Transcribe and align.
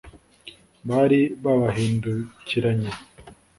bari 0.87 1.19
babahindukiranye 1.43 2.91